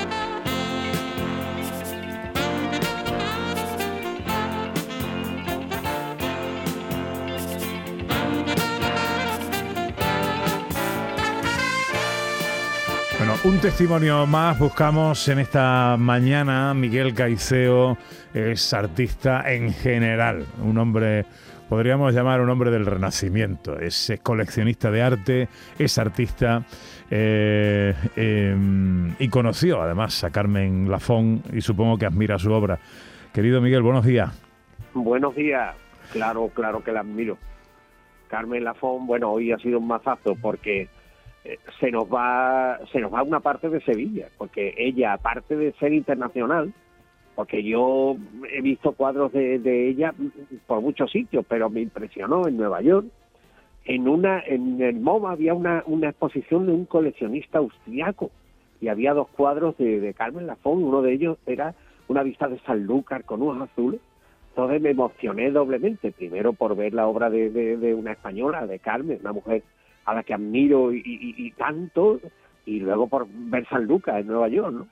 Un 13.45 13.59
testimonio 13.59 14.25
más 14.25 14.57
buscamos 14.57 15.27
en 15.27 15.37
esta 15.37 15.97
mañana. 15.99 16.73
Miguel 16.73 17.13
Caiceo 17.13 17.95
es 18.33 18.73
artista 18.73 19.43
en 19.53 19.71
general, 19.71 20.47
un 20.63 20.79
hombre, 20.79 21.25
podríamos 21.69 22.11
llamar 22.11 22.41
un 22.41 22.49
hombre 22.49 22.71
del 22.71 22.87
Renacimiento. 22.87 23.79
Es, 23.79 24.11
coleccionista 24.23 24.89
de 24.89 25.03
arte, 25.03 25.47
es 25.77 25.95
artista 25.99 26.63
eh, 27.11 27.93
em, 28.15 29.13
y 29.19 29.29
conoció 29.29 29.79
además 29.79 30.23
a 30.23 30.31
Carmen 30.31 30.89
Lafón 30.89 31.43
y 31.53 31.61
supongo 31.61 31.99
que 31.99 32.07
admira 32.07 32.39
su 32.39 32.51
obra. 32.51 32.79
Querido 33.31 33.61
Miguel, 33.61 33.83
buenos 33.83 34.05
días. 34.05 34.31
Buenos 34.95 35.35
días, 35.35 35.75
claro, 36.11 36.49
claro 36.51 36.83
que 36.83 36.91
la 36.91 37.01
admiro. 37.01 37.37
Carmen 38.27 38.63
Lafón, 38.63 39.05
bueno, 39.05 39.29
hoy 39.29 39.51
ha 39.51 39.59
sido 39.59 39.77
un 39.77 39.85
mazazo 39.87 40.33
porque 40.33 40.89
se 41.79 41.91
nos 41.91 42.05
va 42.05 42.79
se 42.91 42.99
nos 42.99 43.13
va 43.13 43.23
una 43.23 43.39
parte 43.39 43.69
de 43.69 43.81
Sevilla 43.81 44.27
porque 44.37 44.73
ella 44.77 45.13
aparte 45.13 45.55
de 45.55 45.73
ser 45.73 45.93
internacional 45.93 46.73
porque 47.35 47.63
yo 47.63 48.15
he 48.49 48.61
visto 48.61 48.93
cuadros 48.93 49.31
de, 49.33 49.89
ella 49.89 50.13
por 50.67 50.81
muchos 50.81 51.11
sitios 51.11 51.45
pero 51.47 51.69
me 51.69 51.81
impresionó 51.81 52.47
en 52.47 52.57
Nueva 52.57 52.81
York. 52.81 53.07
En 53.83 54.07
una 54.07 54.39
en 54.39 54.81
el 54.81 54.99
MoMA 54.99 55.31
había 55.31 55.53
una, 55.53 55.83
una 55.85 56.09
exposición 56.09 56.65
de 56.65 56.71
un 56.71 56.85
coleccionista 56.85 57.59
austriaco 57.59 58.31
y 58.81 58.87
había 58.87 59.13
dos 59.13 59.27
cuadros 59.27 59.77
de, 59.77 60.13
Carmen 60.17 60.47
Lafón 60.47 60.83
uno 60.83 61.01
de 61.01 61.13
ellos 61.13 61.37
era 61.45 61.75
una 62.07 62.23
vista 62.23 62.47
de 62.47 62.57
Sanlúcar 62.59 63.25
con 63.25 63.41
unos 63.41 63.69
azules. 63.69 63.99
Entonces 64.49 64.81
me 64.81 64.91
emocioné 64.91 65.51
doblemente 65.51 66.13
primero 66.13 66.53
por 66.53 66.75
ver 66.75 66.93
la 66.93 67.05
obra 67.07 67.29
de, 67.29 67.49
de 67.49 67.93
una 67.93 68.13
española 68.13 68.65
de 68.65 68.79
Carmen 68.79 69.19
una 69.21 69.33
mujer 69.33 69.61
a 70.05 70.13
la 70.13 70.23
que 70.23 70.33
admiro 70.33 70.93
y, 70.93 71.53
tanto, 71.57 72.19
y 72.65 72.79
luego 72.79 73.07
por 73.07 73.27
ver 73.29 73.67
San 73.67 73.85
Lucas 73.85 74.19
en 74.19 74.27
Nueva 74.27 74.47
York, 74.47 74.73
¿no? 74.73 74.87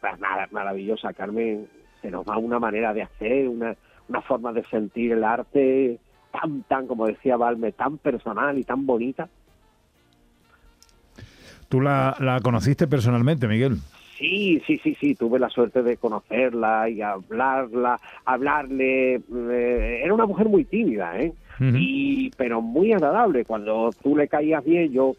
Pues 0.00 0.12
maravillosa, 0.50 1.12
Carmen, 1.12 1.68
se 2.00 2.10
nos 2.10 2.26
va 2.26 2.38
una 2.38 2.58
manera 2.58 2.92
de 2.92 3.02
hacer, 3.02 3.48
una, 3.48 3.74
una 4.08 4.20
forma 4.22 4.52
de 4.52 4.64
sentir 4.64 5.12
el 5.12 5.24
arte 5.24 5.98
tan, 6.32 6.62
tan, 6.64 6.86
como 6.86 7.06
decía 7.06 7.36
Balme, 7.36 7.72
tan 7.72 7.98
personal 7.98 8.58
y 8.58 8.64
tan 8.64 8.86
bonita. 8.86 9.28
¿Tú 11.68 11.80
la, 11.80 12.16
la 12.20 12.40
conociste 12.40 12.86
personalmente, 12.86 13.46
Miguel? 13.46 13.78
Sí, 14.18 14.60
sí, 14.66 14.78
sí, 14.78 14.96
sí, 14.98 15.14
tuve 15.14 15.38
la 15.38 15.48
suerte 15.48 15.82
de 15.82 15.96
conocerla 15.96 16.88
y 16.88 17.00
hablarla, 17.00 18.00
hablarle. 18.24 19.14
Eh, 19.14 20.00
era 20.02 20.12
una 20.12 20.26
mujer 20.26 20.48
muy 20.48 20.64
tímida, 20.64 21.18
¿eh? 21.20 21.32
y 21.60 22.30
pero 22.36 22.60
muy 22.60 22.92
agradable. 22.92 23.44
Cuando 23.44 23.90
tú 24.02 24.16
le 24.16 24.26
caías 24.26 24.64
bien, 24.64 24.92
yo 24.92 25.14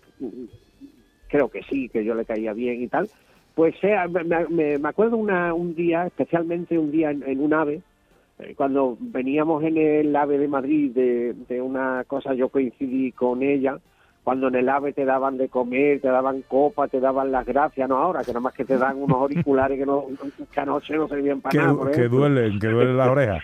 creo 1.29 1.50
que 1.50 1.63
sí, 1.63 1.88
que 1.88 2.03
yo 2.03 2.13
le 2.13 2.25
caía 2.25 2.51
bien 2.51 2.82
y 2.82 2.88
tal. 2.88 3.10
Pues 3.56 3.75
sea, 3.79 4.08
me, 4.08 4.77
me, 4.77 4.88
acuerdo 4.88 5.15
una, 5.15 5.53
un 5.53 5.75
día, 5.75 6.06
especialmente 6.06 6.77
un 6.77 6.91
día 6.91 7.12
en, 7.12 7.39
un 7.39 7.53
ave, 7.53 7.82
eh, 8.39 8.53
cuando 8.56 8.98
veníamos 9.00 9.63
en 9.63 9.77
el 9.77 10.15
ave 10.15 10.38
de 10.38 10.48
Madrid 10.48 10.91
de, 10.91 11.34
de 11.48 11.62
una 11.62 12.03
cosa, 12.06 12.34
yo 12.34 12.50
coincidí 12.50 13.12
con 13.13 13.44
ella 13.44 13.79
cuando 14.24 14.48
en 14.50 14.56
el 14.56 14.70
AVE 14.70 14.94
te 14.94 15.06
daban 15.06 15.38
de 15.38 15.50
comer, 15.50 16.02
te 16.02 16.10
daban 16.10 16.44
copa, 16.44 16.88
te 16.88 17.00
daban 17.00 17.32
las 17.32 17.46
gracias, 17.46 17.88
no 17.90 17.98
ahora, 17.98 18.22
que 18.24 18.32
nada 18.32 18.42
más 18.42 18.54
que 18.54 18.66
te 18.66 18.78
dan 18.78 18.98
unos 18.98 19.18
auriculares 19.18 19.80
que, 19.80 19.86
no, 19.86 20.06
que 20.52 20.60
anoche 20.60 20.96
no 20.96 21.08
servían 21.08 21.42
para 21.42 21.66
nada. 21.66 21.92
Que 21.92 22.08
duelen, 22.08 22.60
que 22.60 22.68
duelen 22.68 22.98
las 22.98 23.08
orejas. 23.08 23.44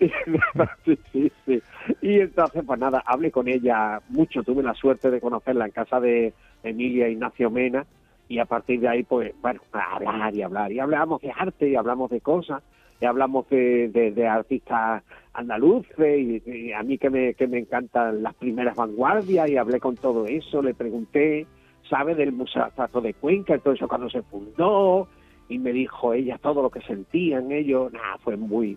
sí, 0.84 0.98
sí, 1.12 1.32
sí. 1.44 1.62
Y 2.02 2.20
entonces, 2.20 2.62
pues 2.66 2.78
nada, 2.78 3.02
hablé 3.06 3.30
con 3.30 3.48
ella 3.48 4.00
mucho, 4.08 4.42
tuve 4.42 4.62
la 4.62 4.74
suerte 4.74 5.10
de 5.10 5.20
conocerla 5.20 5.66
en 5.66 5.72
casa 5.72 6.00
de 6.00 6.32
Emilia 6.62 7.08
Ignacio 7.08 7.50
Mena, 7.50 7.84
y 8.28 8.38
a 8.38 8.46
partir 8.46 8.80
de 8.80 8.88
ahí, 8.88 9.02
pues, 9.02 9.34
bueno, 9.42 9.60
hablar 9.72 10.34
y 10.34 10.42
hablar, 10.42 10.72
y 10.72 10.80
hablamos 10.80 11.20
de 11.20 11.30
arte, 11.30 11.68
y 11.68 11.76
hablamos 11.76 12.10
de 12.10 12.20
cosas, 12.20 12.62
hablamos 13.02 13.48
de, 13.48 13.88
de, 13.88 14.26
artistas 14.26 15.02
andaluces, 15.32 16.42
y, 16.46 16.72
a 16.72 16.82
mí 16.82 16.98
que 16.98 17.10
me, 17.10 17.34
que 17.34 17.46
me 17.46 17.58
encantan 17.58 18.22
las 18.22 18.34
primeras 18.34 18.76
vanguardias, 18.76 19.48
y 19.48 19.56
hablé 19.56 19.80
con 19.80 19.96
todo 19.96 20.26
eso, 20.26 20.62
le 20.62 20.74
pregunté, 20.74 21.46
sabe 21.88 22.14
del 22.14 22.32
Museo 22.32 22.70
de 23.02 23.14
Cuenca, 23.14 23.54
eso 23.54 23.88
cuando 23.88 24.08
se 24.08 24.22
fundó, 24.22 25.08
y 25.48 25.58
me 25.58 25.72
dijo 25.72 26.12
ella 26.12 26.38
todo 26.38 26.62
lo 26.62 26.70
que 26.70 26.80
sentían 26.80 27.52
ellos, 27.52 27.92
nada, 27.92 28.18
fue 28.18 28.36
muy, 28.36 28.76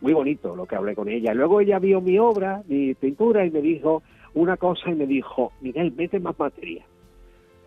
muy 0.00 0.12
bonito 0.12 0.56
lo 0.56 0.66
que 0.66 0.76
hablé 0.76 0.94
con 0.94 1.08
ella. 1.08 1.34
Luego 1.34 1.60
ella 1.60 1.78
vio 1.78 2.00
mi 2.00 2.18
obra, 2.18 2.62
mi 2.66 2.94
pintura, 2.94 3.44
y 3.44 3.50
me 3.50 3.60
dijo 3.60 4.02
una 4.34 4.56
cosa 4.56 4.90
y 4.90 4.94
me 4.94 5.06
dijo, 5.06 5.52
Miguel, 5.60 5.92
mete 5.96 6.20
más 6.20 6.38
materia. 6.38 6.84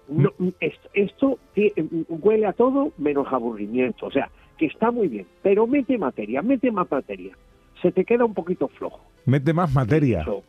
No, 0.08 0.32
esto, 0.60 0.90
esto 0.94 1.40
huele 2.10 2.46
a 2.46 2.54
todo 2.54 2.92
menos 2.98 3.28
aburrimiento, 3.32 4.08
o 4.08 4.12
sea, 4.12 4.30
que 4.62 4.68
está 4.68 4.92
muy 4.92 5.08
bien, 5.08 5.26
pero 5.42 5.66
mete 5.66 5.98
materia, 5.98 6.44
mete 6.44 6.72
más 6.72 6.86
materia. 6.92 7.36
Se 7.82 7.92
te 7.92 8.06
queda 8.06 8.26
un 8.26 8.36
poquito 8.36 8.68
flojo. 8.68 9.02
Mete 9.26 9.54
más 9.54 9.74
materia. 9.74 10.22
Eso. 10.22 10.44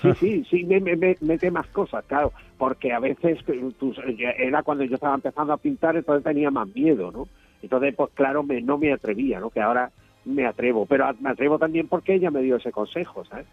Sí, 0.00 0.12
sí, 0.20 0.44
sí, 0.48 0.64
me, 0.64 0.78
me- 0.78 0.94
me- 0.94 1.16
mete 1.20 1.50
más 1.50 1.66
cosas, 1.66 2.04
claro, 2.04 2.32
porque 2.58 2.92
a 2.92 3.00
veces 3.00 3.40
tú- 3.44 3.92
era 4.38 4.62
cuando 4.62 4.84
yo 4.84 4.94
estaba 4.94 5.16
empezando 5.16 5.52
a 5.52 5.56
pintar, 5.56 5.96
entonces 5.96 6.22
tenía 6.22 6.48
más 6.52 6.68
miedo, 6.76 7.10
¿no? 7.10 7.26
Entonces, 7.60 7.92
pues 7.96 8.10
claro, 8.14 8.44
me, 8.44 8.62
no 8.62 8.78
me 8.78 8.92
atrevía, 8.92 9.40
¿no? 9.40 9.50
Que 9.50 9.60
ahora 9.60 9.90
me 10.24 10.46
atrevo, 10.46 10.86
pero 10.86 11.06
me 11.18 11.30
atrevo 11.30 11.58
también 11.58 11.88
porque 11.88 12.14
ella 12.14 12.30
me 12.30 12.42
dio 12.42 12.54
ese 12.54 12.70
consejo, 12.70 13.24
¿sabes? 13.24 13.46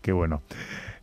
Qué 0.00 0.10
bueno. 0.10 0.42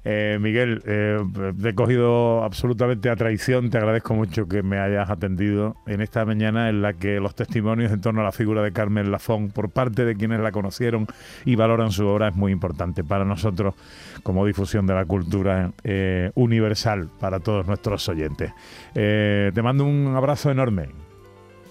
Eh, 0.05 0.37
Miguel, 0.39 0.81
eh, 0.85 1.19
te 1.61 1.69
he 1.69 1.75
cogido 1.75 2.43
absolutamente 2.43 3.09
a 3.09 3.15
traición. 3.15 3.69
Te 3.69 3.77
agradezco 3.77 4.13
mucho 4.13 4.47
que 4.47 4.63
me 4.63 4.79
hayas 4.79 5.09
atendido 5.09 5.75
en 5.87 6.01
esta 6.01 6.25
mañana 6.25 6.69
en 6.69 6.81
la 6.81 6.93
que 6.93 7.19
los 7.19 7.35
testimonios 7.35 7.91
en 7.91 8.01
torno 8.01 8.21
a 8.21 8.23
la 8.23 8.31
figura 8.31 8.61
de 8.61 8.71
Carmen 8.71 9.11
Lafón 9.11 9.49
por 9.49 9.69
parte 9.69 10.05
de 10.05 10.15
quienes 10.15 10.39
la 10.39 10.51
conocieron 10.51 11.07
y 11.45 11.55
valoran 11.55 11.91
su 11.91 12.07
obra 12.07 12.29
es 12.29 12.35
muy 12.35 12.51
importante 12.51 13.03
para 13.03 13.25
nosotros 13.25 13.75
como 14.23 14.45
difusión 14.45 14.87
de 14.87 14.93
la 14.93 15.05
cultura 15.05 15.71
eh, 15.83 16.31
universal 16.35 17.09
para 17.19 17.39
todos 17.39 17.67
nuestros 17.67 18.07
oyentes. 18.07 18.51
Eh, 18.95 19.51
te 19.53 19.61
mando 19.61 19.85
un 19.85 20.13
abrazo 20.15 20.49
enorme. 20.49 20.89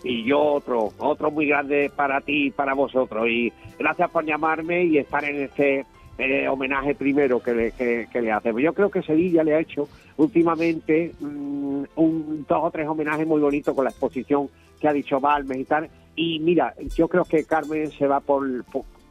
Y 0.04 0.24
yo 0.24 0.40
otro, 0.40 0.92
otro 0.98 1.30
muy 1.30 1.46
grande 1.46 1.90
para 1.94 2.20
ti 2.20 2.46
y 2.46 2.50
para 2.50 2.74
vosotros. 2.74 3.26
Y 3.28 3.52
gracias 3.78 4.10
por 4.10 4.24
llamarme 4.24 4.84
y 4.84 4.98
estar 4.98 5.24
en 5.24 5.42
este 5.42 5.86
eh, 6.18 6.48
homenaje 6.48 6.94
primero 6.94 7.40
que 7.40 7.54
le, 7.54 7.72
que, 7.72 8.08
que 8.12 8.20
le 8.20 8.32
hacemos. 8.32 8.60
Yo 8.60 8.72
creo 8.74 8.90
que 8.90 9.02
Sevilla 9.02 9.44
le 9.44 9.54
ha 9.54 9.60
hecho 9.60 9.88
últimamente 10.16 11.12
mm, 11.20 11.84
un, 11.96 12.46
dos 12.48 12.58
o 12.60 12.70
tres 12.70 12.88
homenajes 12.88 13.26
muy 13.26 13.40
bonitos 13.40 13.74
con 13.74 13.84
la 13.84 13.90
exposición 13.90 14.48
que 14.80 14.88
ha 14.88 14.92
dicho 14.92 15.20
Balmes 15.20 15.58
y 15.58 15.64
tal. 15.64 15.88
Y 16.16 16.40
mira, 16.40 16.74
yo 16.96 17.08
creo 17.08 17.24
que 17.24 17.44
Carmen 17.44 17.90
se 17.92 18.06
va 18.06 18.20
por, 18.20 18.44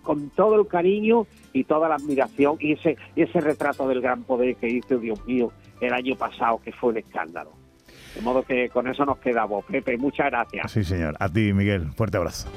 con 0.04 0.30
todo 0.32 0.60
el 0.60 0.68
cariño 0.68 1.26
y 1.54 1.64
toda 1.64 1.90
la 1.90 1.96
admiración 1.96 2.58
y 2.60 2.74
ese, 2.74 2.98
y 3.16 3.22
ese 3.22 3.40
retrato 3.40 3.88
del 3.88 4.02
gran 4.02 4.24
poder 4.24 4.56
que 4.58 4.68
hizo, 4.70 4.98
Dios 4.98 5.26
mío, 5.26 5.52
el 5.80 5.94
año 5.94 6.16
pasado, 6.16 6.60
que 6.64 6.72
fue 6.72 6.92
un 6.92 6.98
escándalo. 6.98 7.52
De 8.16 8.22
modo 8.22 8.44
que 8.44 8.70
con 8.70 8.88
eso 8.88 9.06
nos 9.06 9.20
quedamos. 9.20 9.64
Pepe, 9.66 9.98
muchas 9.98 10.28
gracias. 10.28 10.72
Sí, 10.72 10.84
señor. 10.84 11.16
A 11.20 11.30
ti, 11.30 11.54
Miguel. 11.54 11.92
Fuerte 11.94 12.18
abrazo. 12.18 12.50